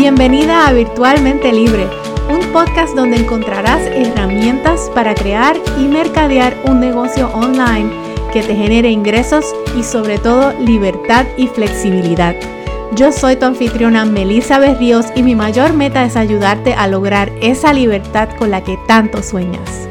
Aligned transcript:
Bienvenida 0.00 0.66
a 0.66 0.72
Virtualmente 0.72 1.52
Libre, 1.52 1.86
un 2.30 2.40
podcast 2.54 2.96
donde 2.96 3.18
encontrarás 3.18 3.82
herramientas 3.82 4.90
para 4.94 5.14
crear 5.14 5.58
y 5.78 5.88
mercadear 5.88 6.56
un 6.64 6.80
negocio 6.80 7.28
online 7.34 7.90
que 8.32 8.42
te 8.42 8.56
genere 8.56 8.90
ingresos 8.90 9.44
y 9.76 9.82
sobre 9.82 10.16
todo 10.16 10.58
libertad 10.58 11.26
y 11.36 11.48
flexibilidad. 11.48 12.34
Yo 12.96 13.12
soy 13.12 13.36
tu 13.36 13.44
anfitriona 13.44 14.06
Melissa 14.06 14.58
Berríos 14.58 15.04
y 15.14 15.22
mi 15.22 15.34
mayor 15.34 15.74
meta 15.74 16.02
es 16.06 16.16
ayudarte 16.16 16.72
a 16.72 16.86
lograr 16.86 17.30
esa 17.42 17.74
libertad 17.74 18.30
con 18.38 18.50
la 18.50 18.64
que 18.64 18.78
tanto 18.88 19.22
sueñas. 19.22 19.86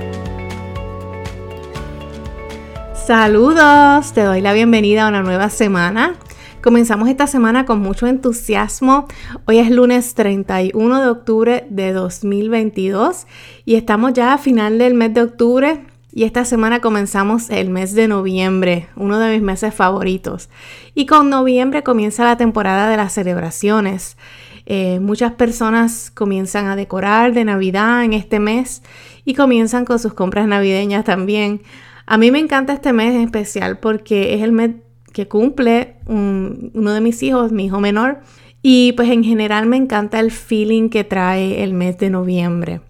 Saludos, 3.05 4.11
te 4.13 4.23
doy 4.23 4.41
la 4.41 4.53
bienvenida 4.53 5.05
a 5.05 5.09
una 5.09 5.21
nueva 5.21 5.51
semana. 5.51 6.15
Comenzamos 6.61 7.07
esta 7.07 7.25
semana 7.25 7.65
con 7.65 7.79
mucho 7.79 8.05
entusiasmo. 8.05 9.07
Hoy 9.45 9.59
es 9.59 9.71
lunes 9.71 10.13
31 10.13 11.01
de 11.01 11.07
octubre 11.07 11.65
de 11.69 11.93
2022 11.93 13.27
y 13.63 13.75
estamos 13.75 14.11
ya 14.11 14.33
a 14.33 14.37
final 14.37 14.77
del 14.77 14.93
mes 14.93 15.13
de 15.13 15.21
octubre 15.21 15.85
y 16.11 16.25
esta 16.25 16.43
semana 16.43 16.81
comenzamos 16.81 17.49
el 17.49 17.69
mes 17.69 17.95
de 17.95 18.09
noviembre, 18.09 18.89
uno 18.97 19.19
de 19.19 19.31
mis 19.31 19.41
meses 19.41 19.73
favoritos. 19.73 20.49
Y 20.95 21.05
con 21.05 21.29
noviembre 21.29 21.81
comienza 21.81 22.25
la 22.25 22.35
temporada 22.35 22.89
de 22.89 22.97
las 22.97 23.13
celebraciones. 23.13 24.17
Eh, 24.65 24.99
muchas 24.99 25.31
personas 25.35 26.11
comienzan 26.13 26.67
a 26.67 26.75
decorar 26.75 27.33
de 27.33 27.45
Navidad 27.45 28.03
en 28.03 28.11
este 28.11 28.41
mes 28.41 28.83
y 29.23 29.33
comienzan 29.33 29.85
con 29.85 29.97
sus 29.97 30.13
compras 30.13 30.45
navideñas 30.45 31.05
también. 31.05 31.61
A 32.05 32.17
mí 32.17 32.31
me 32.31 32.39
encanta 32.39 32.73
este 32.73 32.91
mes 32.91 33.15
en 33.15 33.21
especial 33.21 33.79
porque 33.79 34.33
es 34.33 34.41
el 34.41 34.51
mes 34.51 34.71
que 35.11 35.27
cumple 35.27 35.95
uno 36.05 36.93
de 36.93 37.01
mis 37.01 37.21
hijos, 37.23 37.51
mi 37.51 37.65
hijo 37.65 37.79
menor. 37.79 38.19
Y 38.61 38.93
pues 38.93 39.09
en 39.09 39.23
general 39.23 39.65
me 39.67 39.77
encanta 39.77 40.19
el 40.19 40.31
feeling 40.31 40.89
que 40.89 41.03
trae 41.03 41.63
el 41.63 41.73
mes 41.73 41.97
de 41.97 42.09
noviembre. 42.09 42.81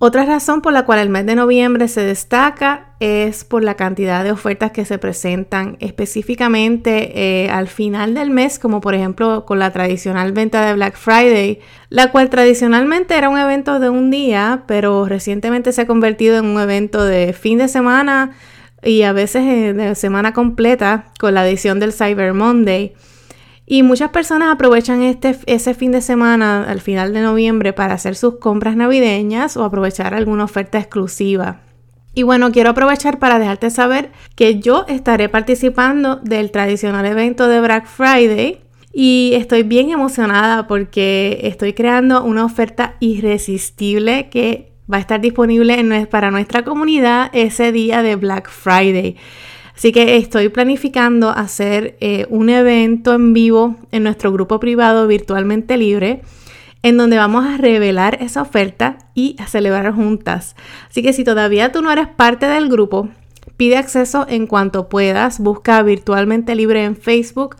Otra 0.00 0.24
razón 0.24 0.62
por 0.62 0.72
la 0.72 0.84
cual 0.84 1.00
el 1.00 1.08
mes 1.08 1.26
de 1.26 1.34
noviembre 1.34 1.88
se 1.88 2.02
destaca 2.02 2.94
es 3.00 3.42
por 3.42 3.64
la 3.64 3.74
cantidad 3.74 4.22
de 4.22 4.30
ofertas 4.30 4.70
que 4.70 4.84
se 4.84 4.96
presentan 4.96 5.76
específicamente 5.80 7.44
eh, 7.44 7.50
al 7.50 7.66
final 7.66 8.14
del 8.14 8.30
mes, 8.30 8.60
como 8.60 8.80
por 8.80 8.94
ejemplo 8.94 9.44
con 9.44 9.58
la 9.58 9.72
tradicional 9.72 10.30
venta 10.30 10.64
de 10.64 10.74
Black 10.74 10.96
Friday, 10.96 11.58
la 11.88 12.12
cual 12.12 12.30
tradicionalmente 12.30 13.16
era 13.16 13.28
un 13.28 13.38
evento 13.38 13.80
de 13.80 13.90
un 13.90 14.12
día, 14.12 14.62
pero 14.68 15.06
recientemente 15.06 15.72
se 15.72 15.80
ha 15.80 15.86
convertido 15.88 16.38
en 16.38 16.46
un 16.46 16.60
evento 16.60 17.04
de 17.04 17.32
fin 17.32 17.58
de 17.58 17.66
semana 17.66 18.36
y 18.82 19.02
a 19.02 19.12
veces 19.12 19.76
de 19.76 19.94
semana 19.94 20.32
completa 20.32 21.12
con 21.18 21.34
la 21.34 21.46
edición 21.46 21.80
del 21.80 21.92
Cyber 21.92 22.34
Monday. 22.34 22.94
Y 23.66 23.82
muchas 23.82 24.10
personas 24.10 24.50
aprovechan 24.50 25.02
este, 25.02 25.36
ese 25.46 25.74
fin 25.74 25.92
de 25.92 26.00
semana 26.00 26.64
al 26.64 26.80
final 26.80 27.12
de 27.12 27.20
noviembre 27.20 27.74
para 27.74 27.94
hacer 27.94 28.16
sus 28.16 28.38
compras 28.38 28.76
navideñas 28.76 29.56
o 29.56 29.64
aprovechar 29.64 30.14
alguna 30.14 30.44
oferta 30.44 30.78
exclusiva. 30.78 31.60
Y 32.14 32.22
bueno, 32.22 32.50
quiero 32.50 32.70
aprovechar 32.70 33.18
para 33.18 33.38
dejarte 33.38 33.70
saber 33.70 34.10
que 34.34 34.58
yo 34.58 34.86
estaré 34.88 35.28
participando 35.28 36.16
del 36.16 36.50
tradicional 36.50 37.04
evento 37.04 37.46
de 37.46 37.60
Black 37.60 37.86
Friday 37.86 38.60
y 38.92 39.32
estoy 39.34 39.62
bien 39.62 39.90
emocionada 39.90 40.66
porque 40.66 41.40
estoy 41.42 41.74
creando 41.74 42.24
una 42.24 42.44
oferta 42.44 42.94
irresistible 43.00 44.30
que 44.30 44.67
va 44.90 44.96
a 44.96 45.00
estar 45.00 45.20
disponible 45.20 46.06
para 46.10 46.30
nuestra 46.30 46.64
comunidad 46.64 47.30
ese 47.32 47.72
día 47.72 48.02
de 48.02 48.16
Black 48.16 48.50
Friday. 48.50 49.16
Así 49.74 49.92
que 49.92 50.16
estoy 50.16 50.48
planificando 50.48 51.30
hacer 51.30 51.96
eh, 52.00 52.26
un 52.30 52.50
evento 52.50 53.14
en 53.14 53.32
vivo 53.32 53.76
en 53.92 54.02
nuestro 54.02 54.32
grupo 54.32 54.58
privado 54.58 55.06
virtualmente 55.06 55.76
libre 55.76 56.22
en 56.82 56.96
donde 56.96 57.16
vamos 57.16 57.44
a 57.44 57.56
revelar 57.56 58.18
esa 58.20 58.42
oferta 58.42 58.98
y 59.14 59.36
a 59.38 59.46
celebrar 59.46 59.92
juntas. 59.92 60.56
Así 60.88 61.02
que 61.02 61.12
si 61.12 61.24
todavía 61.24 61.72
tú 61.72 61.82
no 61.82 61.90
eres 61.90 62.08
parte 62.08 62.46
del 62.46 62.68
grupo, 62.68 63.08
pide 63.56 63.76
acceso 63.76 64.26
en 64.28 64.46
cuanto 64.46 64.88
puedas, 64.88 65.40
busca 65.40 65.82
virtualmente 65.82 66.54
libre 66.54 66.84
en 66.84 66.96
Facebook 66.96 67.56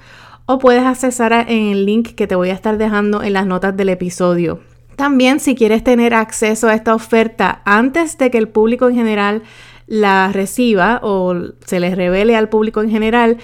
o 0.46 0.58
puedes 0.58 0.84
accesar 0.84 1.32
en 1.32 1.72
el 1.72 1.84
link 1.84 2.14
que 2.14 2.26
te 2.26 2.34
voy 2.34 2.50
a 2.50 2.54
estar 2.54 2.78
dejando 2.78 3.22
en 3.22 3.34
las 3.34 3.46
notas 3.46 3.76
del 3.76 3.90
episodio. 3.90 4.60
También 4.98 5.38
si 5.38 5.54
quieres 5.54 5.84
tener 5.84 6.12
acceso 6.12 6.66
a 6.66 6.74
esta 6.74 6.92
oferta 6.92 7.62
antes 7.64 8.18
de 8.18 8.32
que 8.32 8.38
el 8.38 8.48
público 8.48 8.88
en 8.88 8.96
general 8.96 9.42
la 9.86 10.32
reciba 10.32 10.98
o 11.04 11.36
se 11.64 11.78
les 11.78 11.96
revele 11.96 12.34
al 12.34 12.48
público 12.48 12.82
en 12.82 12.90
general, 12.90 13.36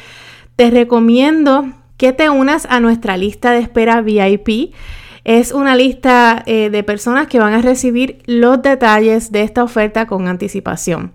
te 0.56 0.70
recomiendo 0.70 1.64
que 1.96 2.12
te 2.12 2.28
unas 2.28 2.66
a 2.66 2.80
nuestra 2.80 3.16
lista 3.16 3.52
de 3.52 3.60
espera 3.60 4.00
VIP. 4.00 4.74
Es 5.22 5.52
una 5.52 5.76
lista 5.76 6.42
eh, 6.46 6.70
de 6.70 6.82
personas 6.82 7.28
que 7.28 7.38
van 7.38 7.54
a 7.54 7.62
recibir 7.62 8.18
los 8.26 8.60
detalles 8.60 9.30
de 9.30 9.42
esta 9.42 9.62
oferta 9.62 10.08
con 10.08 10.26
anticipación. 10.26 11.12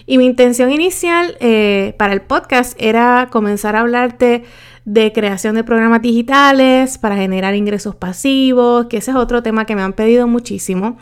Y 0.06 0.19
mi 0.19 0.27
intención 0.27 0.71
inicial 0.71 1.37
eh, 1.41 1.97
para 1.99 2.12
el 2.12 2.22
podcast 2.22 2.81
era 2.81 3.27
comenzar 3.33 3.75
a 3.75 3.81
hablarte 3.81 4.45
de 4.84 5.12
creación 5.12 5.56
de 5.56 5.65
programas 5.65 6.01
digitales 6.01 6.97
para 6.97 7.16
generar 7.16 7.56
ingresos 7.56 7.97
pasivos, 7.97 8.87
que 8.87 8.99
ese 8.99 9.11
es 9.11 9.16
otro 9.16 9.43
tema 9.43 9.65
que 9.65 9.75
me 9.75 9.83
han 9.83 9.95
pedido 9.95 10.28
muchísimo. 10.28 10.97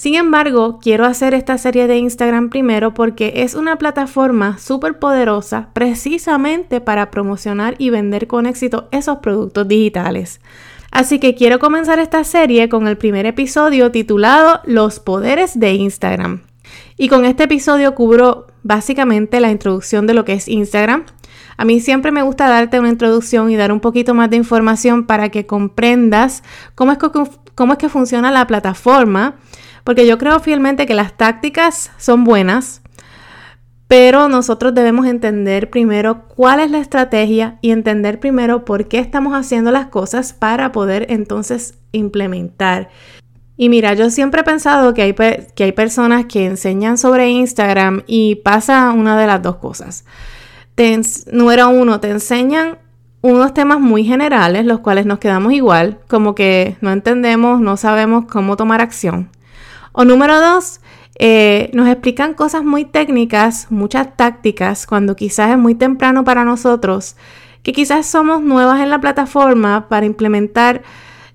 Sin 0.00 0.14
embargo, 0.14 0.78
quiero 0.80 1.04
hacer 1.04 1.34
esta 1.34 1.58
serie 1.58 1.86
de 1.86 1.98
Instagram 1.98 2.48
primero 2.48 2.94
porque 2.94 3.34
es 3.36 3.54
una 3.54 3.76
plataforma 3.76 4.56
súper 4.56 4.98
poderosa 4.98 5.68
precisamente 5.74 6.80
para 6.80 7.10
promocionar 7.10 7.74
y 7.76 7.90
vender 7.90 8.26
con 8.26 8.46
éxito 8.46 8.88
esos 8.92 9.18
productos 9.18 9.68
digitales. 9.68 10.40
Así 10.90 11.18
que 11.18 11.34
quiero 11.34 11.58
comenzar 11.58 11.98
esta 11.98 12.24
serie 12.24 12.70
con 12.70 12.88
el 12.88 12.96
primer 12.96 13.26
episodio 13.26 13.90
titulado 13.90 14.62
Los 14.64 15.00
poderes 15.00 15.60
de 15.60 15.74
Instagram. 15.74 16.44
Y 16.96 17.08
con 17.08 17.26
este 17.26 17.42
episodio 17.42 17.94
cubro 17.94 18.46
básicamente 18.62 19.38
la 19.38 19.50
introducción 19.50 20.06
de 20.06 20.14
lo 20.14 20.24
que 20.24 20.32
es 20.32 20.48
Instagram. 20.48 21.04
A 21.58 21.66
mí 21.66 21.78
siempre 21.78 22.10
me 22.10 22.22
gusta 22.22 22.48
darte 22.48 22.80
una 22.80 22.88
introducción 22.88 23.50
y 23.50 23.56
dar 23.56 23.70
un 23.70 23.80
poquito 23.80 24.14
más 24.14 24.30
de 24.30 24.38
información 24.38 25.04
para 25.04 25.28
que 25.28 25.44
comprendas 25.44 26.42
cómo 26.74 26.90
es 26.92 26.96
que, 26.96 27.10
cómo 27.54 27.74
es 27.74 27.78
que 27.78 27.90
funciona 27.90 28.30
la 28.30 28.46
plataforma 28.46 29.36
porque 29.84 30.06
yo 30.06 30.18
creo 30.18 30.40
fielmente 30.40 30.86
que 30.86 30.94
las 30.94 31.16
tácticas 31.16 31.90
son 31.98 32.24
buenas, 32.24 32.82
pero 33.90 34.28
nosotros 34.28 34.72
debemos 34.72 35.06
entender 35.06 35.68
primero 35.68 36.28
cuál 36.28 36.60
es 36.60 36.70
la 36.70 36.78
estrategia 36.78 37.58
y 37.60 37.72
entender 37.72 38.20
primero 38.20 38.64
por 38.64 38.86
qué 38.86 38.98
estamos 38.98 39.34
haciendo 39.34 39.72
las 39.72 39.86
cosas 39.86 40.32
para 40.32 40.70
poder 40.70 41.06
entonces 41.10 41.74
implementar. 41.90 42.88
Y 43.56 43.68
mira, 43.68 43.94
yo 43.94 44.08
siempre 44.08 44.42
he 44.42 44.44
pensado 44.44 44.94
que 44.94 45.02
hay, 45.02 45.12
que 45.12 45.64
hay 45.64 45.72
personas 45.72 46.26
que 46.26 46.46
enseñan 46.46 46.98
sobre 46.98 47.28
Instagram 47.30 48.04
y 48.06 48.36
pasa 48.36 48.92
una 48.92 49.18
de 49.18 49.26
las 49.26 49.42
dos 49.42 49.56
cosas. 49.56 50.04
número 51.32 51.68
uno, 51.68 51.98
te 51.98 52.10
enseñan 52.10 52.78
unos 53.22 53.52
temas 53.52 53.80
muy 53.80 54.04
generales, 54.04 54.64
los 54.64 54.80
cuales 54.80 55.04
nos 55.04 55.18
quedamos 55.18 55.52
igual, 55.52 55.98
como 56.08 56.34
que 56.34 56.76
no 56.80 56.90
entendemos, 56.90 57.60
no 57.60 57.76
sabemos 57.76 58.24
cómo 58.26 58.56
tomar 58.56 58.80
acción. 58.80 59.28
O 59.92 60.04
número 60.04 60.40
dos, 60.40 60.80
eh, 61.18 61.70
nos 61.74 61.88
explican 61.88 62.34
cosas 62.34 62.64
muy 62.64 62.84
técnicas, 62.84 63.66
muchas 63.70 64.16
tácticas, 64.16 64.86
cuando 64.86 65.16
quizás 65.16 65.50
es 65.50 65.58
muy 65.58 65.74
temprano 65.74 66.24
para 66.24 66.44
nosotros, 66.44 67.16
que 67.62 67.72
quizás 67.72 68.06
somos 68.06 68.40
nuevas 68.42 68.80
en 68.80 68.90
la 68.90 69.00
plataforma 69.00 69.88
para 69.88 70.06
implementar 70.06 70.82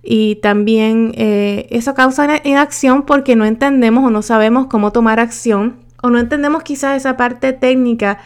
y 0.02 0.36
también 0.38 1.14
eh, 1.16 1.68
eso 1.70 1.94
causa 1.94 2.42
inacción 2.44 3.04
porque 3.04 3.36
no 3.36 3.46
entendemos 3.46 4.04
o 4.04 4.10
no 4.10 4.22
sabemos 4.22 4.68
cómo 4.68 4.92
tomar 4.92 5.20
acción 5.20 5.78
o 6.02 6.10
no 6.10 6.20
entendemos 6.20 6.64
quizás 6.64 6.98
esa 6.98 7.18
parte 7.18 7.54
técnica 7.54 8.20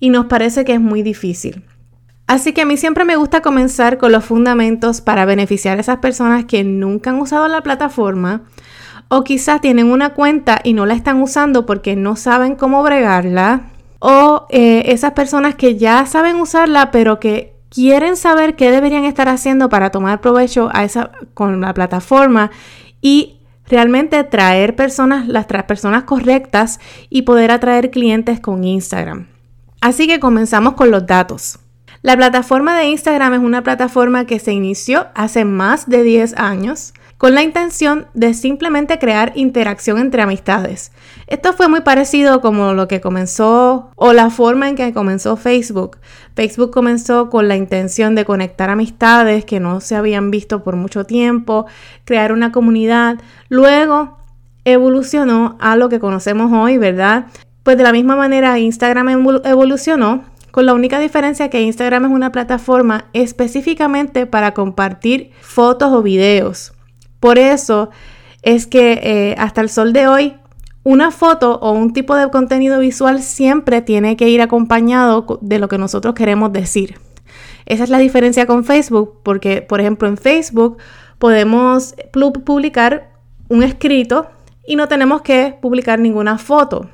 y 0.00 0.10
nos 0.10 0.26
parece 0.26 0.64
que 0.64 0.74
es 0.74 0.80
muy 0.80 1.02
difícil. 1.02 1.64
Así 2.26 2.52
que 2.52 2.62
a 2.62 2.66
mí 2.66 2.76
siempre 2.76 3.04
me 3.04 3.16
gusta 3.16 3.42
comenzar 3.42 3.98
con 3.98 4.12
los 4.12 4.24
fundamentos 4.24 5.00
para 5.00 5.24
beneficiar 5.24 5.78
a 5.78 5.80
esas 5.80 5.98
personas 5.98 6.44
que 6.44 6.64
nunca 6.64 7.10
han 7.10 7.20
usado 7.20 7.46
la 7.48 7.62
plataforma 7.62 8.42
o 9.14 9.24
quizás 9.24 9.60
tienen 9.60 9.92
una 9.92 10.14
cuenta 10.14 10.62
y 10.64 10.72
no 10.72 10.86
la 10.86 10.94
están 10.94 11.20
usando 11.20 11.66
porque 11.66 11.96
no 11.96 12.16
saben 12.16 12.56
cómo 12.56 12.82
bregarla 12.82 13.64
o 13.98 14.46
eh, 14.48 14.84
esas 14.86 15.12
personas 15.12 15.54
que 15.54 15.76
ya 15.76 16.06
saben 16.06 16.36
usarla 16.36 16.90
pero 16.90 17.20
que 17.20 17.52
quieren 17.68 18.16
saber 18.16 18.56
qué 18.56 18.70
deberían 18.70 19.04
estar 19.04 19.28
haciendo 19.28 19.68
para 19.68 19.90
tomar 19.90 20.22
provecho 20.22 20.70
esa, 20.72 21.10
con 21.34 21.60
la 21.60 21.74
plataforma 21.74 22.50
y 23.02 23.36
realmente 23.66 24.24
traer 24.24 24.76
personas, 24.76 25.28
las 25.28 25.44
personas 25.44 26.04
correctas 26.04 26.80
y 27.10 27.22
poder 27.22 27.50
atraer 27.50 27.90
clientes 27.90 28.40
con 28.40 28.64
Instagram. 28.64 29.26
Así 29.82 30.06
que 30.06 30.20
comenzamos 30.20 30.72
con 30.72 30.90
los 30.90 31.06
datos. 31.06 31.58
La 32.00 32.16
plataforma 32.16 32.78
de 32.78 32.86
Instagram 32.86 33.34
es 33.34 33.40
una 33.40 33.62
plataforma 33.62 34.24
que 34.24 34.38
se 34.38 34.54
inició 34.54 35.08
hace 35.14 35.44
más 35.44 35.86
de 35.86 36.02
10 36.02 36.34
años 36.38 36.94
con 37.22 37.36
la 37.36 37.44
intención 37.44 38.08
de 38.14 38.34
simplemente 38.34 38.98
crear 38.98 39.30
interacción 39.36 39.98
entre 39.98 40.22
amistades. 40.22 40.90
Esto 41.28 41.52
fue 41.52 41.68
muy 41.68 41.82
parecido 41.82 42.40
como 42.40 42.72
lo 42.72 42.88
que 42.88 43.00
comenzó 43.00 43.92
o 43.94 44.12
la 44.12 44.28
forma 44.28 44.68
en 44.68 44.74
que 44.74 44.92
comenzó 44.92 45.36
Facebook. 45.36 45.98
Facebook 46.34 46.72
comenzó 46.72 47.30
con 47.30 47.46
la 47.46 47.54
intención 47.54 48.16
de 48.16 48.24
conectar 48.24 48.70
amistades 48.70 49.44
que 49.44 49.60
no 49.60 49.80
se 49.80 49.94
habían 49.94 50.32
visto 50.32 50.64
por 50.64 50.74
mucho 50.74 51.04
tiempo, 51.04 51.66
crear 52.04 52.32
una 52.32 52.50
comunidad. 52.50 53.20
Luego 53.48 54.18
evolucionó 54.64 55.56
a 55.60 55.76
lo 55.76 55.88
que 55.88 56.00
conocemos 56.00 56.50
hoy, 56.52 56.76
¿verdad? 56.76 57.26
Pues 57.62 57.76
de 57.76 57.84
la 57.84 57.92
misma 57.92 58.16
manera 58.16 58.58
Instagram 58.58 59.10
evolucionó 59.44 60.24
con 60.50 60.66
la 60.66 60.74
única 60.74 60.98
diferencia 60.98 61.50
que 61.50 61.62
Instagram 61.62 62.06
es 62.06 62.10
una 62.10 62.32
plataforma 62.32 63.04
específicamente 63.12 64.26
para 64.26 64.54
compartir 64.54 65.30
fotos 65.40 65.92
o 65.92 66.02
videos. 66.02 66.71
Por 67.22 67.38
eso 67.38 67.90
es 68.42 68.66
que 68.66 68.98
eh, 69.00 69.36
hasta 69.38 69.60
el 69.60 69.68
sol 69.68 69.92
de 69.92 70.08
hoy, 70.08 70.34
una 70.82 71.12
foto 71.12 71.60
o 71.60 71.70
un 71.70 71.92
tipo 71.92 72.16
de 72.16 72.28
contenido 72.30 72.80
visual 72.80 73.22
siempre 73.22 73.80
tiene 73.80 74.16
que 74.16 74.28
ir 74.28 74.42
acompañado 74.42 75.38
de 75.40 75.60
lo 75.60 75.68
que 75.68 75.78
nosotros 75.78 76.14
queremos 76.14 76.52
decir. 76.52 76.98
Esa 77.64 77.84
es 77.84 77.90
la 77.90 77.98
diferencia 77.98 78.44
con 78.46 78.64
Facebook, 78.64 79.20
porque 79.22 79.62
por 79.62 79.80
ejemplo 79.80 80.08
en 80.08 80.16
Facebook 80.16 80.78
podemos 81.20 81.94
publicar 82.44 83.12
un 83.48 83.62
escrito 83.62 84.26
y 84.66 84.74
no 84.74 84.88
tenemos 84.88 85.22
que 85.22 85.56
publicar 85.62 86.00
ninguna 86.00 86.38
foto. 86.38 86.90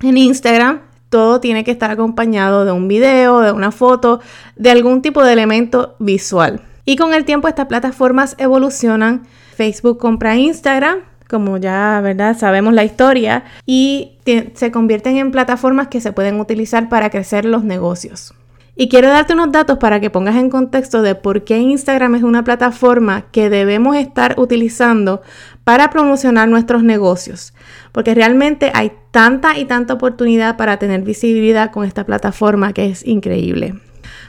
En 0.00 0.16
Instagram 0.16 0.80
todo 1.10 1.38
tiene 1.38 1.64
que 1.64 1.72
estar 1.72 1.90
acompañado 1.90 2.64
de 2.64 2.72
un 2.72 2.88
video, 2.88 3.40
de 3.40 3.52
una 3.52 3.72
foto, 3.72 4.20
de 4.56 4.70
algún 4.70 5.02
tipo 5.02 5.22
de 5.22 5.34
elemento 5.34 5.96
visual. 5.98 6.62
Y 6.86 6.96
con 6.96 7.12
el 7.12 7.26
tiempo 7.26 7.46
estas 7.46 7.66
plataformas 7.66 8.36
evolucionan 8.38 9.26
Facebook 9.60 9.98
compra 9.98 10.36
Instagram, 10.36 11.00
como 11.28 11.58
ya, 11.58 12.00
¿verdad? 12.02 12.34
Sabemos 12.34 12.72
la 12.72 12.82
historia, 12.82 13.44
y 13.66 14.12
se 14.54 14.72
convierten 14.72 15.18
en 15.18 15.32
plataformas 15.32 15.88
que 15.88 16.00
se 16.00 16.12
pueden 16.12 16.40
utilizar 16.40 16.88
para 16.88 17.10
crecer 17.10 17.44
los 17.44 17.62
negocios. 17.62 18.32
Y 18.74 18.88
quiero 18.88 19.08
darte 19.08 19.34
unos 19.34 19.52
datos 19.52 19.76
para 19.76 20.00
que 20.00 20.08
pongas 20.08 20.36
en 20.36 20.48
contexto 20.48 21.02
de 21.02 21.14
por 21.14 21.44
qué 21.44 21.58
Instagram 21.58 22.14
es 22.14 22.22
una 22.22 22.42
plataforma 22.42 23.26
que 23.32 23.50
debemos 23.50 23.96
estar 23.96 24.34
utilizando 24.38 25.20
para 25.62 25.90
promocionar 25.90 26.48
nuestros 26.48 26.82
negocios. 26.82 27.52
Porque 27.92 28.14
realmente 28.14 28.72
hay 28.72 28.92
tanta 29.10 29.58
y 29.58 29.66
tanta 29.66 29.92
oportunidad 29.92 30.56
para 30.56 30.78
tener 30.78 31.02
visibilidad 31.02 31.70
con 31.70 31.84
esta 31.84 32.06
plataforma 32.06 32.72
que 32.72 32.86
es 32.86 33.06
increíble. 33.06 33.74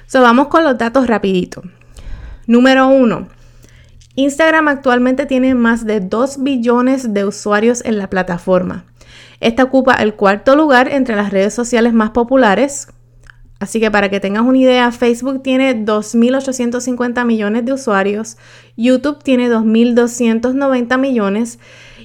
So, 0.07 0.21
vamos 0.21 0.49
con 0.49 0.65
los 0.65 0.77
datos 0.77 1.07
rapidito. 1.07 1.63
Número 2.47 2.89
uno, 2.89 3.29
Instagram 4.15 4.67
actualmente 4.67 5.25
tiene 5.25 5.55
más 5.55 5.85
de 5.85 5.99
2 5.99 6.43
billones 6.43 7.13
de 7.13 7.25
usuarios 7.25 7.83
en 7.85 7.97
la 7.97 8.09
plataforma. 8.09 8.85
Esta 9.39 9.63
ocupa 9.63 9.95
el 9.95 10.15
cuarto 10.15 10.55
lugar 10.55 10.89
entre 10.89 11.15
las 11.15 11.31
redes 11.31 11.53
sociales 11.53 11.93
más 11.93 12.11
populares. 12.11 12.87
Así 13.59 13.79
que 13.79 13.91
para 13.91 14.09
que 14.09 14.19
tengas 14.19 14.43
una 14.43 14.57
idea, 14.57 14.91
Facebook 14.91 15.43
tiene 15.43 15.85
2.850 15.85 17.25
millones 17.25 17.65
de 17.65 17.73
usuarios, 17.73 18.37
YouTube 18.75 19.23
tiene 19.23 19.49
2.290 19.49 20.97
millones 20.97 21.59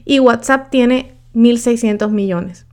y 0.05 0.21
WhatsApp 0.21 0.71
tiene 0.71 1.19
1.600 1.35 2.11
millones. 2.11 2.67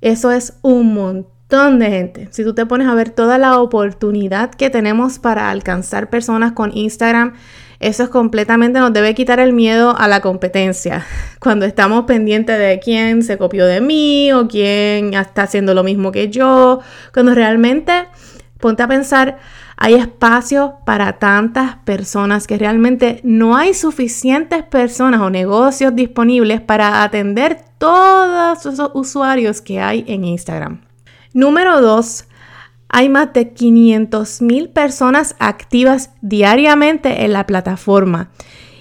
Eso 0.00 0.30
es 0.30 0.54
un 0.62 0.94
montón 0.94 1.78
de 1.78 1.90
gente. 1.90 2.28
Si 2.30 2.44
tú 2.44 2.54
te 2.54 2.66
pones 2.66 2.88
a 2.88 2.94
ver 2.94 3.10
toda 3.10 3.36
la 3.36 3.60
oportunidad 3.60 4.50
que 4.50 4.70
tenemos 4.70 5.18
para 5.18 5.50
alcanzar 5.50 6.08
personas 6.08 6.52
con 6.52 6.70
Instagram, 6.76 7.34
eso 7.80 8.02
es 8.02 8.08
completamente, 8.10 8.78
nos 8.78 8.92
debe 8.92 9.14
quitar 9.14 9.40
el 9.40 9.54
miedo 9.54 9.96
a 9.96 10.06
la 10.06 10.20
competencia. 10.20 11.06
Cuando 11.40 11.64
estamos 11.64 12.04
pendientes 12.04 12.58
de 12.58 12.78
quién 12.78 13.22
se 13.22 13.38
copió 13.38 13.66
de 13.66 13.80
mí 13.80 14.30
o 14.32 14.46
quién 14.46 15.14
está 15.14 15.44
haciendo 15.44 15.72
lo 15.72 15.82
mismo 15.82 16.12
que 16.12 16.28
yo. 16.28 16.80
Cuando 17.14 17.34
realmente, 17.34 18.06
ponte 18.58 18.82
a 18.82 18.88
pensar, 18.88 19.38
hay 19.78 19.94
espacio 19.94 20.74
para 20.84 21.18
tantas 21.18 21.76
personas 21.76 22.46
que 22.46 22.58
realmente 22.58 23.20
no 23.24 23.56
hay 23.56 23.72
suficientes 23.72 24.62
personas 24.62 25.22
o 25.22 25.30
negocios 25.30 25.96
disponibles 25.96 26.60
para 26.60 27.02
atender 27.02 27.62
todos 27.78 28.66
esos 28.66 28.90
usuarios 28.92 29.62
que 29.62 29.80
hay 29.80 30.04
en 30.06 30.26
Instagram. 30.26 30.82
Número 31.32 31.80
dos, 31.80 32.26
hay 32.92 33.08
más 33.08 33.32
de 33.32 33.52
500 33.52 34.42
mil 34.42 34.68
personas 34.68 35.36
activas 35.38 36.10
diariamente 36.22 37.24
en 37.24 37.32
la 37.32 37.46
plataforma 37.46 38.30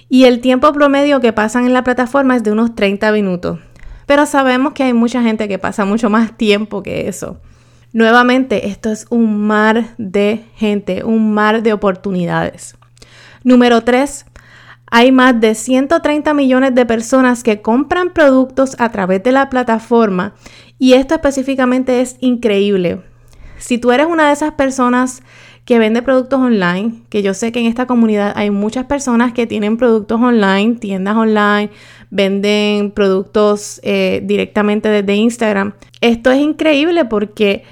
y 0.10 0.24
el 0.24 0.42
tiempo 0.42 0.74
promedio 0.74 1.22
que 1.22 1.32
pasan 1.32 1.66
en 1.66 1.74
la 1.74 1.84
plataforma 1.84 2.36
es 2.36 2.44
de 2.44 2.52
unos 2.52 2.74
30 2.74 3.12
minutos. 3.12 3.60
Pero 4.08 4.26
sabemos 4.26 4.74
que 4.74 4.82
hay 4.82 4.94
mucha 4.94 5.22
gente 5.22 5.48
que 5.48 5.60
pasa 5.60 5.86
mucho 5.86 6.10
más 6.10 6.36
tiempo 6.36 6.82
que 6.82 7.08
eso. 7.08 7.40
Nuevamente, 7.94 8.70
esto 8.70 8.92
es 8.92 9.06
un 9.12 9.46
mar 9.46 9.94
de 10.00 10.44
gente, 10.56 11.04
un 11.04 11.32
mar 11.32 11.62
de 11.62 11.74
oportunidades. 11.74 12.76
Número 13.44 13.82
3. 13.82 14.26
Hay 14.90 15.12
más 15.12 15.40
de 15.40 15.54
130 15.54 16.34
millones 16.34 16.74
de 16.74 16.88
personas 16.88 17.44
que 17.44 17.62
compran 17.62 18.10
productos 18.12 18.76
a 18.80 18.90
través 18.90 19.22
de 19.22 19.32
la 19.32 19.52
plataforma 19.52 20.34
y 20.80 20.94
esto 20.94 21.14
específicamente 21.14 22.02
es 22.02 22.18
increíble 22.22 23.04
si 23.60 23.78
tú 23.78 23.92
eres 23.92 24.08
una 24.08 24.28
de 24.28 24.34
esas 24.34 24.54
personas 24.54 25.22
que 25.66 25.78
vende 25.78 26.02
productos 26.02 26.40
online, 26.40 27.04
que 27.10 27.22
yo 27.22 27.36
sé 27.36 27.52
que 27.52 27.60
en 27.60 27.68
esta 27.68 27.86
comunidad 27.86 28.34
hay 28.36 28.50
muchas 28.50 28.86
personas 28.86 29.34
que 29.34 29.46
tienen 29.46 29.78
productos 29.78 30.20
online, 30.20 30.76
tiendas 30.76 31.16
online, 31.16 31.70
venden 32.10 32.90
productos 32.90 33.80
eh, 33.84 34.22
directamente 34.24 34.90
desde 34.90 35.16
Instagram. 35.16 35.74
Esto 36.02 36.32
es 36.32 36.40
increíble 36.40 37.06
porque 37.06 37.64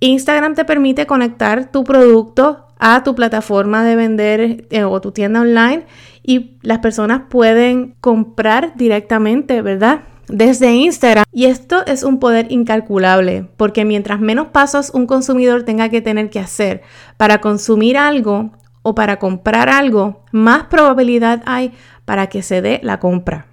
Instagram 0.00 0.56
te 0.56 0.64
permite 0.64 1.06
conectar 1.06 1.70
tu 1.70 1.84
producto 1.84 2.66
a 2.78 3.04
tu 3.04 3.14
plataforma 3.14 3.84
de 3.84 3.96
vender 3.96 4.66
eh, 4.70 4.82
o 4.82 5.00
tu 5.00 5.12
tienda 5.12 5.40
online 5.40 5.86
y 6.24 6.58
las 6.62 6.80
personas 6.80 7.22
pueden 7.28 7.94
comprar 8.00 8.74
directamente, 8.74 9.62
¿verdad? 9.62 10.02
Desde 10.28 10.72
Instagram. 10.72 11.24
Y 11.32 11.46
esto 11.46 11.84
es 11.86 12.02
un 12.02 12.18
poder 12.18 12.50
incalculable, 12.50 13.48
porque 13.56 13.84
mientras 13.84 14.20
menos 14.20 14.48
pasos 14.48 14.90
un 14.90 15.06
consumidor 15.06 15.64
tenga 15.64 15.88
que 15.88 16.00
tener 16.00 16.30
que 16.30 16.40
hacer 16.40 16.82
para 17.16 17.40
consumir 17.40 17.96
algo 17.96 18.52
o 18.82 18.94
para 18.94 19.18
comprar 19.18 19.68
algo, 19.68 20.24
más 20.30 20.64
probabilidad 20.64 21.42
hay 21.46 21.72
para 22.04 22.26
que 22.28 22.42
se 22.42 22.60
dé 22.62 22.80
la 22.82 23.00
compra. 23.00 23.46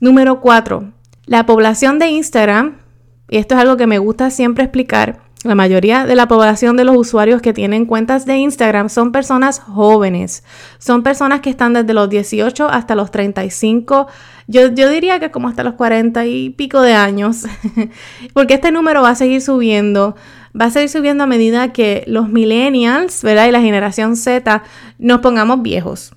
Número 0.00 0.40
4. 0.40 0.92
La 1.26 1.44
población 1.46 1.98
de 1.98 2.08
Instagram, 2.08 2.78
y 3.28 3.38
esto 3.38 3.54
es 3.54 3.60
algo 3.60 3.76
que 3.76 3.86
me 3.86 3.98
gusta 3.98 4.30
siempre 4.30 4.64
explicar, 4.64 5.20
la 5.44 5.54
mayoría 5.54 6.04
de 6.04 6.16
la 6.16 6.26
población 6.26 6.76
de 6.76 6.84
los 6.84 6.96
usuarios 6.96 7.40
que 7.40 7.52
tienen 7.52 7.86
cuentas 7.86 8.26
de 8.26 8.38
Instagram 8.38 8.88
son 8.88 9.12
personas 9.12 9.60
jóvenes, 9.60 10.42
son 10.78 11.04
personas 11.04 11.40
que 11.40 11.50
están 11.50 11.74
desde 11.74 11.94
los 11.94 12.10
18 12.10 12.68
hasta 12.68 12.96
los 12.96 13.12
35, 13.12 14.08
yo, 14.48 14.68
yo 14.68 14.90
diría 14.90 15.20
que 15.20 15.30
como 15.30 15.48
hasta 15.48 15.62
los 15.62 15.74
40 15.74 16.26
y 16.26 16.50
pico 16.50 16.80
de 16.80 16.94
años, 16.94 17.44
porque 18.32 18.54
este 18.54 18.72
número 18.72 19.02
va 19.02 19.10
a 19.10 19.14
seguir 19.14 19.42
subiendo, 19.42 20.16
va 20.58 20.64
a 20.66 20.70
seguir 20.70 20.88
subiendo 20.88 21.24
a 21.24 21.26
medida 21.28 21.72
que 21.72 22.02
los 22.06 22.28
millennials, 22.30 23.22
¿verdad? 23.22 23.46
Y 23.46 23.52
la 23.52 23.60
generación 23.60 24.16
Z 24.16 24.62
nos 24.98 25.20
pongamos 25.20 25.62
viejos. 25.62 26.12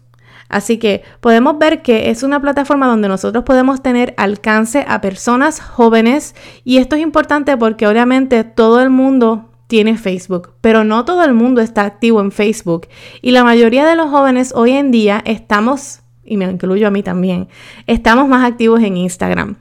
Así 0.47 0.79
que 0.79 1.03
podemos 1.21 1.59
ver 1.59 1.81
que 1.81 2.09
es 2.09 2.23
una 2.23 2.41
plataforma 2.41 2.87
donde 2.87 3.07
nosotros 3.07 3.43
podemos 3.45 3.81
tener 3.81 4.13
alcance 4.17 4.85
a 4.87 4.99
personas 4.99 5.61
jóvenes 5.61 6.35
y 6.65 6.77
esto 6.77 6.97
es 6.97 7.01
importante 7.01 7.55
porque 7.55 7.87
obviamente 7.87 8.43
todo 8.43 8.81
el 8.81 8.89
mundo 8.89 9.49
tiene 9.67 9.97
Facebook, 9.97 10.53
pero 10.59 10.83
no 10.83 11.05
todo 11.05 11.23
el 11.23 11.33
mundo 11.33 11.61
está 11.61 11.83
activo 11.83 12.19
en 12.19 12.33
Facebook 12.33 12.87
y 13.21 13.31
la 13.31 13.45
mayoría 13.45 13.85
de 13.85 13.95
los 13.95 14.09
jóvenes 14.09 14.51
hoy 14.53 14.71
en 14.71 14.91
día 14.91 15.21
estamos, 15.23 16.00
y 16.31 16.37
me 16.37 16.45
incluyo 16.45 16.87
a 16.87 16.91
mí 16.91 17.03
también, 17.03 17.49
estamos 17.87 18.25
más 18.25 18.49
activos 18.49 18.81
en 18.81 18.95
Instagram. 18.95 19.57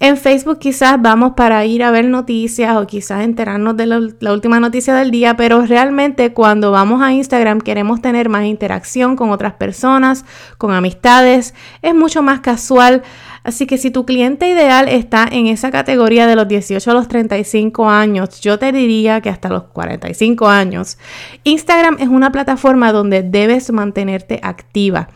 En 0.00 0.16
Facebook 0.16 0.60
quizás 0.60 1.02
vamos 1.02 1.32
para 1.36 1.64
ir 1.64 1.82
a 1.82 1.90
ver 1.90 2.04
noticias 2.04 2.76
o 2.76 2.86
quizás 2.86 3.24
enterarnos 3.24 3.76
de 3.76 3.86
la, 3.86 4.32
última 4.32 4.60
noticia 4.60 4.94
del 4.94 5.10
día, 5.10 5.36
pero 5.36 5.66
realmente 5.66 6.32
cuando 6.32 6.70
vamos 6.70 7.02
a 7.02 7.12
Instagram 7.12 7.60
queremos 7.60 8.00
tener 8.00 8.28
más 8.28 8.44
interacción 8.44 9.16
con 9.16 9.30
otras 9.30 9.54
personas, 9.54 10.24
con 10.56 10.72
amistades, 10.72 11.52
es 11.82 11.96
mucho 11.96 12.22
más 12.22 12.38
casual. 12.38 13.02
Así 13.42 13.66
que 13.66 13.76
si 13.76 13.90
tu 13.90 14.06
cliente 14.06 14.48
ideal 14.48 14.88
está 14.88 15.26
en 15.28 15.48
esa 15.48 15.72
categoría 15.72 16.28
de 16.28 16.36
los 16.36 16.46
18 16.46 16.88
a 16.88 16.94
los 16.94 17.08
35 17.08 17.90
años, 17.90 18.40
yo 18.40 18.56
te 18.56 18.70
diría 18.70 19.20
que 19.20 19.30
hasta 19.30 19.48
los 19.48 19.64
45 19.64 20.46
años, 20.46 20.96
Instagram 21.42 21.96
es 21.98 22.06
una 22.06 22.30
plataforma 22.30 22.92
donde 22.92 23.24
debes 23.24 23.72
mantenerte 23.72 24.38
activa. 24.44 25.08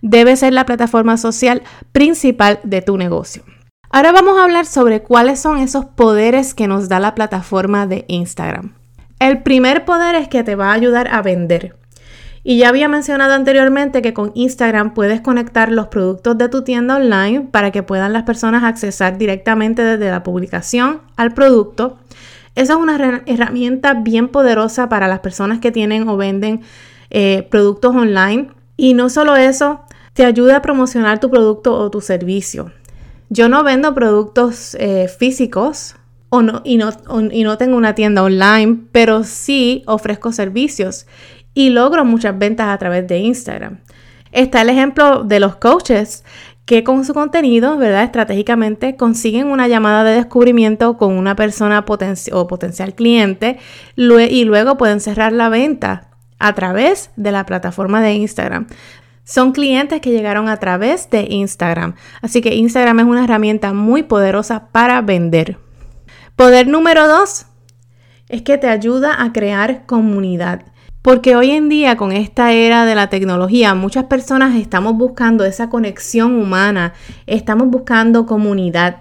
Debe 0.00 0.34
ser 0.36 0.54
la 0.54 0.64
plataforma 0.64 1.18
social 1.18 1.62
principal 1.92 2.58
de 2.62 2.80
tu 2.80 2.96
negocio. 2.96 3.42
Ahora 3.92 4.12
vamos 4.12 4.38
a 4.38 4.44
hablar 4.44 4.66
sobre 4.66 5.02
cuáles 5.02 5.40
son 5.40 5.58
esos 5.58 5.84
poderes 5.84 6.54
que 6.54 6.68
nos 6.68 6.88
da 6.88 7.00
la 7.00 7.16
plataforma 7.16 7.88
de 7.88 8.04
Instagram. 8.06 8.74
El 9.18 9.42
primer 9.42 9.84
poder 9.84 10.14
es 10.14 10.28
que 10.28 10.44
te 10.44 10.54
va 10.54 10.70
a 10.70 10.74
ayudar 10.74 11.08
a 11.12 11.22
vender. 11.22 11.74
Y 12.44 12.58
ya 12.58 12.68
había 12.68 12.88
mencionado 12.88 13.34
anteriormente 13.34 14.00
que 14.00 14.14
con 14.14 14.30
Instagram 14.36 14.94
puedes 14.94 15.20
conectar 15.20 15.72
los 15.72 15.88
productos 15.88 16.38
de 16.38 16.48
tu 16.48 16.62
tienda 16.62 16.98
online 16.98 17.48
para 17.50 17.72
que 17.72 17.82
puedan 17.82 18.12
las 18.12 18.22
personas 18.22 18.62
accesar 18.62 19.18
directamente 19.18 19.82
desde 19.82 20.08
la 20.08 20.22
publicación 20.22 21.00
al 21.16 21.34
producto. 21.34 21.98
Esa 22.54 22.74
es 22.74 22.78
una 22.78 23.22
herramienta 23.26 23.94
bien 23.94 24.28
poderosa 24.28 24.88
para 24.88 25.08
las 25.08 25.18
personas 25.18 25.58
que 25.58 25.72
tienen 25.72 26.08
o 26.08 26.16
venden 26.16 26.60
eh, 27.10 27.48
productos 27.50 27.96
online. 27.96 28.50
Y 28.76 28.94
no 28.94 29.10
solo 29.10 29.34
eso, 29.34 29.80
te 30.12 30.24
ayuda 30.24 30.58
a 30.58 30.62
promocionar 30.62 31.18
tu 31.18 31.28
producto 31.28 31.74
o 31.74 31.90
tu 31.90 32.00
servicio. 32.00 32.70
Yo 33.30 33.48
no 33.48 33.62
vendo 33.62 33.94
productos 33.94 34.74
eh, 34.74 35.08
físicos 35.08 35.94
o 36.30 36.42
no, 36.42 36.62
y, 36.64 36.78
no, 36.78 36.90
y 37.30 37.44
no 37.44 37.56
tengo 37.58 37.76
una 37.76 37.94
tienda 37.94 38.24
online, 38.24 38.80
pero 38.90 39.22
sí 39.22 39.84
ofrezco 39.86 40.32
servicios 40.32 41.06
y 41.54 41.70
logro 41.70 42.04
muchas 42.04 42.36
ventas 42.36 42.68
a 42.68 42.78
través 42.78 43.06
de 43.06 43.18
Instagram. 43.18 43.78
Está 44.32 44.62
el 44.62 44.68
ejemplo 44.68 45.22
de 45.22 45.38
los 45.38 45.56
coaches 45.56 46.24
que 46.64 46.84
con 46.84 47.04
su 47.04 47.14
contenido, 47.14 47.76
¿verdad? 47.76 48.02
Estratégicamente 48.02 48.96
consiguen 48.96 49.46
una 49.46 49.68
llamada 49.68 50.04
de 50.04 50.12
descubrimiento 50.12 50.96
con 50.96 51.16
una 51.16 51.34
persona 51.36 51.84
o 52.32 52.46
potencial 52.46 52.94
cliente 52.94 53.58
y 53.96 54.44
luego 54.44 54.76
pueden 54.76 55.00
cerrar 55.00 55.32
la 55.32 55.48
venta 55.48 56.10
a 56.38 56.52
través 56.54 57.10
de 57.16 57.32
la 57.32 57.46
plataforma 57.46 58.00
de 58.00 58.14
Instagram. 58.14 58.66
Son 59.30 59.52
clientes 59.52 60.00
que 60.00 60.10
llegaron 60.10 60.48
a 60.48 60.56
través 60.56 61.08
de 61.08 61.24
Instagram. 61.30 61.94
Así 62.20 62.40
que 62.40 62.56
Instagram 62.56 62.98
es 62.98 63.06
una 63.06 63.22
herramienta 63.22 63.72
muy 63.72 64.02
poderosa 64.02 64.66
para 64.72 65.00
vender. 65.02 65.56
Poder 66.34 66.66
número 66.66 67.06
dos 67.06 67.46
es 68.28 68.42
que 68.42 68.58
te 68.58 68.66
ayuda 68.66 69.22
a 69.22 69.32
crear 69.32 69.86
comunidad. 69.86 70.64
Porque 71.00 71.36
hoy 71.36 71.52
en 71.52 71.68
día 71.68 71.96
con 71.96 72.10
esta 72.10 72.50
era 72.50 72.84
de 72.84 72.96
la 72.96 73.08
tecnología, 73.08 73.72
muchas 73.76 74.06
personas 74.06 74.56
estamos 74.56 74.96
buscando 74.96 75.44
esa 75.44 75.70
conexión 75.70 76.34
humana, 76.34 76.92
estamos 77.28 77.68
buscando 77.68 78.26
comunidad. 78.26 78.96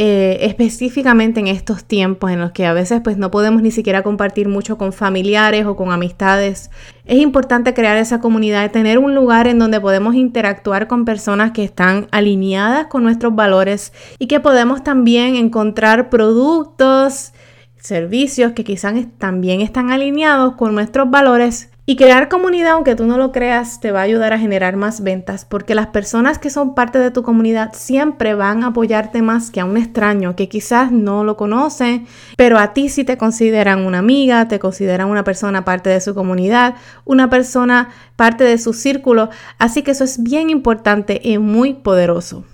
Eh, 0.00 0.46
específicamente 0.46 1.40
en 1.40 1.48
estos 1.48 1.82
tiempos 1.82 2.30
en 2.30 2.38
los 2.38 2.52
que 2.52 2.64
a 2.66 2.72
veces 2.72 3.00
pues 3.02 3.18
no 3.18 3.32
podemos 3.32 3.62
ni 3.62 3.72
siquiera 3.72 4.04
compartir 4.04 4.46
mucho 4.46 4.78
con 4.78 4.92
familiares 4.92 5.66
o 5.66 5.74
con 5.74 5.90
amistades. 5.90 6.70
Es 7.04 7.18
importante 7.18 7.74
crear 7.74 7.96
esa 7.96 8.20
comunidad, 8.20 8.70
tener 8.70 9.00
un 9.00 9.16
lugar 9.16 9.48
en 9.48 9.58
donde 9.58 9.80
podemos 9.80 10.14
interactuar 10.14 10.86
con 10.86 11.04
personas 11.04 11.50
que 11.50 11.64
están 11.64 12.06
alineadas 12.12 12.86
con 12.86 13.02
nuestros 13.02 13.34
valores 13.34 13.92
y 14.20 14.28
que 14.28 14.38
podemos 14.38 14.84
también 14.84 15.34
encontrar 15.34 16.10
productos, 16.10 17.32
servicios 17.80 18.52
que 18.52 18.62
quizás 18.62 18.94
también 19.18 19.62
están 19.62 19.90
alineados 19.90 20.54
con 20.54 20.76
nuestros 20.76 21.10
valores 21.10 21.70
y 21.90 21.96
crear 21.96 22.28
comunidad, 22.28 22.72
aunque 22.72 22.94
tú 22.96 23.06
no 23.06 23.16
lo 23.16 23.32
creas, 23.32 23.80
te 23.80 23.92
va 23.92 24.00
a 24.00 24.02
ayudar 24.02 24.34
a 24.34 24.38
generar 24.38 24.76
más 24.76 25.02
ventas 25.02 25.46
porque 25.46 25.74
las 25.74 25.86
personas 25.86 26.38
que 26.38 26.50
son 26.50 26.74
parte 26.74 26.98
de 26.98 27.10
tu 27.10 27.22
comunidad 27.22 27.72
siempre 27.72 28.34
van 28.34 28.62
a 28.62 28.66
apoyarte 28.66 29.22
más 29.22 29.50
que 29.50 29.60
a 29.60 29.64
un 29.64 29.78
extraño 29.78 30.36
que 30.36 30.50
quizás 30.50 30.92
no 30.92 31.24
lo 31.24 31.38
conoce, 31.38 32.04
pero 32.36 32.58
a 32.58 32.74
ti 32.74 32.90
sí 32.90 33.04
te 33.04 33.16
consideran 33.16 33.86
una 33.86 34.00
amiga, 34.00 34.48
te 34.48 34.58
consideran 34.58 35.08
una 35.08 35.24
persona 35.24 35.64
parte 35.64 35.88
de 35.88 36.02
su 36.02 36.14
comunidad, 36.14 36.74
una 37.06 37.30
persona 37.30 37.88
parte 38.16 38.44
de 38.44 38.58
su 38.58 38.74
círculo, 38.74 39.30
así 39.58 39.80
que 39.80 39.92
eso 39.92 40.04
es 40.04 40.22
bien 40.22 40.50
importante 40.50 41.22
y 41.24 41.38
muy 41.38 41.72
poderoso. 41.72 42.44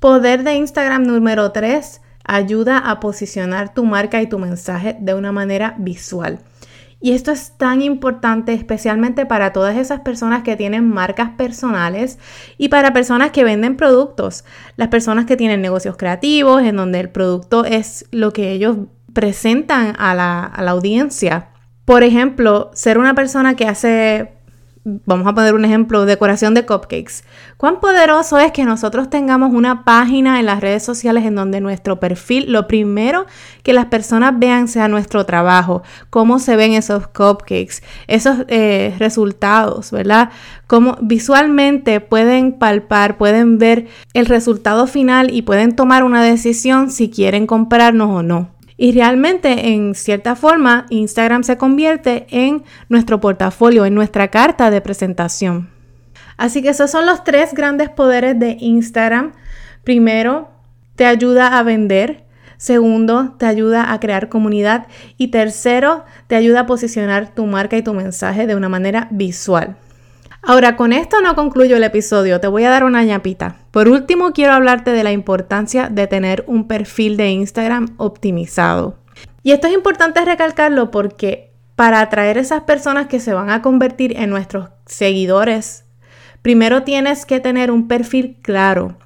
Poder 0.00 0.42
de 0.42 0.54
Instagram 0.54 1.04
número 1.04 1.52
3 1.52 2.00
ayuda 2.24 2.78
a 2.78 2.98
posicionar 2.98 3.72
tu 3.72 3.84
marca 3.84 4.20
y 4.20 4.28
tu 4.28 4.40
mensaje 4.40 4.96
de 4.98 5.14
una 5.14 5.30
manera 5.30 5.76
visual. 5.78 6.40
Y 7.04 7.12
esto 7.12 7.32
es 7.32 7.52
tan 7.58 7.82
importante 7.82 8.54
especialmente 8.54 9.26
para 9.26 9.52
todas 9.52 9.76
esas 9.76 10.00
personas 10.00 10.42
que 10.42 10.56
tienen 10.56 10.88
marcas 10.88 11.32
personales 11.36 12.18
y 12.56 12.70
para 12.70 12.94
personas 12.94 13.30
que 13.30 13.44
venden 13.44 13.76
productos. 13.76 14.42
Las 14.76 14.88
personas 14.88 15.26
que 15.26 15.36
tienen 15.36 15.60
negocios 15.60 15.98
creativos 15.98 16.62
en 16.62 16.76
donde 16.76 17.00
el 17.00 17.10
producto 17.10 17.66
es 17.66 18.06
lo 18.10 18.32
que 18.32 18.52
ellos 18.52 18.78
presentan 19.12 19.94
a 19.98 20.14
la, 20.14 20.44
a 20.44 20.62
la 20.62 20.70
audiencia. 20.70 21.50
Por 21.84 22.04
ejemplo, 22.04 22.70
ser 22.72 22.96
una 22.96 23.14
persona 23.14 23.54
que 23.54 23.68
hace 23.68 24.33
vamos 24.84 25.26
a 25.26 25.34
poner 25.34 25.54
un 25.54 25.64
ejemplo, 25.64 26.04
decoración 26.04 26.52
de 26.52 26.66
cupcakes. 26.66 27.24
¿Cuán 27.56 27.80
poderoso 27.80 28.38
es 28.38 28.52
que 28.52 28.64
nosotros 28.64 29.08
tengamos 29.08 29.52
una 29.54 29.84
página 29.84 30.38
en 30.38 30.46
las 30.46 30.60
redes 30.60 30.82
sociales 30.82 31.24
en 31.24 31.34
donde 31.34 31.60
nuestro 31.60 31.98
perfil, 31.98 32.52
lo 32.52 32.66
primero 32.66 33.26
que 33.62 33.72
las 33.72 33.86
personas 33.86 34.38
vean 34.38 34.68
sea 34.68 34.88
nuestro 34.88 35.24
trabajo, 35.24 35.82
cómo 36.10 36.38
se 36.38 36.56
ven 36.56 36.74
esos 36.74 37.06
cupcakes, 37.08 37.82
esos 38.08 38.44
eh, 38.48 38.94
resultados, 38.98 39.90
¿verdad? 39.90 40.30
Cómo 40.66 40.98
visualmente 41.00 42.00
pueden 42.00 42.52
palpar, 42.52 43.16
pueden 43.16 43.58
ver 43.58 43.88
el 44.12 44.26
resultado 44.26 44.86
final 44.86 45.30
y 45.30 45.42
pueden 45.42 45.76
tomar 45.76 46.04
una 46.04 46.22
decisión 46.22 46.90
si 46.90 47.08
quieren 47.10 47.46
comprarnos 47.46 48.10
o 48.10 48.22
no. 48.22 48.53
Y 48.76 48.92
realmente, 48.92 49.72
en 49.72 49.94
cierta 49.94 50.34
forma, 50.34 50.86
Instagram 50.90 51.44
se 51.44 51.56
convierte 51.56 52.26
en 52.30 52.64
nuestro 52.88 53.20
portafolio, 53.20 53.84
en 53.84 53.94
nuestra 53.94 54.28
carta 54.28 54.70
de 54.70 54.80
presentación. 54.80 55.70
Así 56.36 56.62
que 56.62 56.70
esos 56.70 56.90
son 56.90 57.06
los 57.06 57.22
tres 57.22 57.54
grandes 57.54 57.88
poderes 57.88 58.38
de 58.38 58.56
Instagram. 58.58 59.32
Primero, 59.84 60.50
te 60.96 61.06
ayuda 61.06 61.58
a 61.58 61.62
vender. 61.62 62.24
Segundo, 62.56 63.34
te 63.38 63.46
ayuda 63.46 63.92
a 63.92 64.00
crear 64.00 64.28
comunidad. 64.28 64.88
Y 65.16 65.28
tercero, 65.28 66.04
te 66.26 66.34
ayuda 66.34 66.60
a 66.60 66.66
posicionar 66.66 67.32
tu 67.34 67.46
marca 67.46 67.76
y 67.76 67.82
tu 67.82 67.94
mensaje 67.94 68.46
de 68.46 68.56
una 68.56 68.68
manera 68.68 69.06
visual. 69.10 69.76
Ahora, 70.46 70.76
con 70.76 70.92
esto 70.92 71.22
no 71.22 71.34
concluyo 71.34 71.78
el 71.78 71.84
episodio, 71.84 72.38
te 72.38 72.48
voy 72.48 72.64
a 72.64 72.70
dar 72.70 72.84
una 72.84 73.02
ñapita. 73.02 73.56
Por 73.70 73.88
último, 73.88 74.34
quiero 74.34 74.52
hablarte 74.52 74.90
de 74.90 75.02
la 75.02 75.10
importancia 75.10 75.88
de 75.88 76.06
tener 76.06 76.44
un 76.46 76.68
perfil 76.68 77.16
de 77.16 77.30
Instagram 77.30 77.94
optimizado. 77.96 78.98
Y 79.42 79.52
esto 79.52 79.68
es 79.68 79.72
importante 79.72 80.22
recalcarlo 80.22 80.90
porque 80.90 81.50
para 81.76 82.00
atraer 82.00 82.36
esas 82.36 82.64
personas 82.64 83.06
que 83.06 83.20
se 83.20 83.32
van 83.32 83.48
a 83.48 83.62
convertir 83.62 84.18
en 84.18 84.28
nuestros 84.28 84.68
seguidores, 84.84 85.86
primero 86.42 86.82
tienes 86.82 87.24
que 87.24 87.40
tener 87.40 87.70
un 87.70 87.88
perfil 87.88 88.36
claro. 88.42 88.98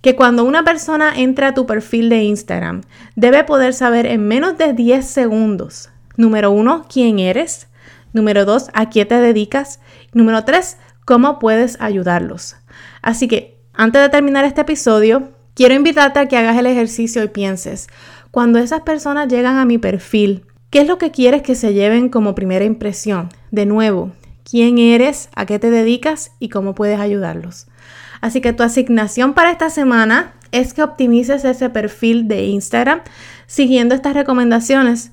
Que 0.00 0.16
cuando 0.16 0.44
una 0.44 0.64
persona 0.64 1.12
entra 1.14 1.48
a 1.48 1.54
tu 1.54 1.66
perfil 1.66 2.08
de 2.08 2.22
Instagram, 2.22 2.80
debe 3.16 3.44
poder 3.44 3.74
saber 3.74 4.06
en 4.06 4.26
menos 4.26 4.56
de 4.56 4.72
10 4.72 5.06
segundos, 5.06 5.90
número 6.16 6.50
uno, 6.50 6.86
quién 6.90 7.18
eres, 7.18 7.68
número 8.16 8.44
dos, 8.44 8.70
a 8.74 8.90
qué 8.90 9.04
te 9.04 9.20
dedicas, 9.20 9.78
número 10.12 10.44
tres, 10.44 10.78
cómo 11.04 11.38
puedes 11.38 11.80
ayudarlos. 11.80 12.56
Así 13.02 13.28
que 13.28 13.60
antes 13.72 14.02
de 14.02 14.08
terminar 14.08 14.44
este 14.44 14.62
episodio, 14.62 15.30
quiero 15.54 15.74
invitarte 15.74 16.18
a 16.18 16.26
que 16.26 16.36
hagas 16.36 16.58
el 16.58 16.66
ejercicio 16.66 17.22
y 17.22 17.28
pienses, 17.28 17.86
cuando 18.32 18.58
esas 18.58 18.82
personas 18.82 19.28
llegan 19.28 19.56
a 19.56 19.64
mi 19.64 19.78
perfil, 19.78 20.44
¿qué 20.70 20.80
es 20.80 20.88
lo 20.88 20.98
que 20.98 21.10
quieres 21.10 21.42
que 21.42 21.54
se 21.54 21.72
lleven 21.72 22.08
como 22.08 22.34
primera 22.34 22.64
impresión? 22.64 23.28
De 23.50 23.64
nuevo, 23.64 24.12
quién 24.44 24.78
eres, 24.78 25.30
a 25.34 25.46
qué 25.46 25.58
te 25.58 25.70
dedicas 25.70 26.32
y 26.38 26.50
cómo 26.50 26.74
puedes 26.74 27.00
ayudarlos. 27.00 27.66
Así 28.20 28.40
que 28.40 28.52
tu 28.52 28.62
asignación 28.62 29.32
para 29.32 29.50
esta 29.50 29.70
semana 29.70 30.34
es 30.52 30.74
que 30.74 30.82
optimices 30.82 31.44
ese 31.44 31.70
perfil 31.70 32.28
de 32.28 32.44
Instagram 32.44 33.00
siguiendo 33.46 33.94
estas 33.94 34.14
recomendaciones. 34.14 35.12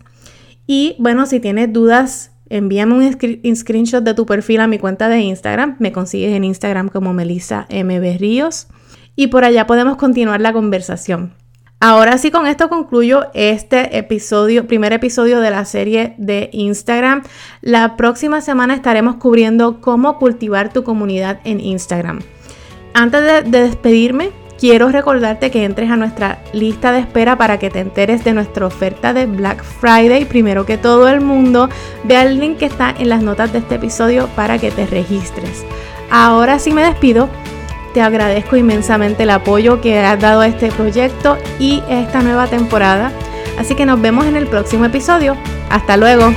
Y 0.68 0.96
bueno, 1.00 1.26
si 1.26 1.40
tienes 1.40 1.72
dudas 1.72 2.33
envíame 2.56 2.94
un 2.94 3.56
screenshot 3.56 4.04
de 4.04 4.14
tu 4.14 4.26
perfil 4.26 4.62
a 4.62 4.68
mi 4.68 4.78
cuenta 4.78 5.10
de 5.10 5.20
Instagram. 5.20 5.76
Me 5.80 5.92
consigues 5.92 6.36
en 6.36 6.44
Instagram 6.44 6.90
como 6.90 7.14
Melissa 7.14 7.68
MB 7.70 8.18
Ríos. 8.20 8.68
Y 9.16 9.28
por 9.28 9.44
allá 9.44 9.68
podemos 9.68 9.98
continuar 9.98 10.42
la 10.42 10.54
conversación. 10.54 11.34
Ahora 11.80 12.18
sí, 12.18 12.32
con 12.32 12.48
esto 12.48 12.70
concluyo 12.70 13.26
este 13.34 13.98
episodio, 13.98 14.68
primer 14.68 14.94
episodio 14.94 15.42
de 15.42 15.52
la 15.52 15.66
serie 15.66 16.16
de 16.18 16.50
Instagram. 16.54 17.24
La 17.62 17.98
próxima 17.98 18.40
semana 18.40 18.74
estaremos 18.74 19.16
cubriendo 19.16 19.82
cómo 19.82 20.18
cultivar 20.18 20.72
tu 20.72 20.84
comunidad 20.84 21.42
en 21.44 21.60
Instagram. 21.60 22.22
Antes 22.94 23.24
de 23.52 23.60
despedirme, 23.66 24.30
quiero 24.64 24.88
recordarte 24.88 25.52
que 25.52 25.66
entres 25.66 25.92
a 25.92 25.98
nuestra 25.98 26.40
lista 26.54 26.94
de 26.94 27.00
espera 27.00 27.38
para 27.38 27.60
que 27.60 27.70
te 27.70 27.82
enteres 27.82 28.24
de 28.24 28.34
nuestra 28.34 28.66
oferta 28.66 29.12
de 29.12 29.26
Black 29.26 29.62
Friday. 29.62 30.24
Primero 30.24 30.66
que 30.66 30.78
todo 30.78 31.10
el 31.10 31.20
mundo, 31.20 31.68
ve 32.06 32.22
el 32.22 32.40
link 32.40 32.60
que 32.60 32.68
está 32.68 32.96
en 32.98 33.10
las 33.10 33.22
notas 33.22 33.52
de 33.52 33.60
este 33.60 33.76
episodio 33.76 34.30
para 34.38 34.60
que 34.60 34.72
te 34.72 34.86
registres. 34.86 35.66
Ahora 36.10 36.60
sí 36.60 36.72
me 36.72 36.82
despido. 36.82 37.28
Te 37.94 38.02
agradezco 38.02 38.56
inmensamente 38.56 39.24
el 39.24 39.32
apoyo 39.32 39.82
que 39.82 40.00
has 40.00 40.22
dado 40.22 40.40
a 40.40 40.48
este 40.48 40.72
proyecto 40.72 41.38
y 41.60 41.84
esta 41.90 42.22
nueva 42.22 42.48
temporada. 42.48 43.12
Así 43.60 43.76
que 43.76 43.86
nos 43.86 44.00
vemos 44.00 44.26
en 44.28 44.38
el 44.38 44.48
próximo 44.48 44.86
episodio. 44.86 45.36
Hasta 45.70 45.98
luego. 45.98 46.34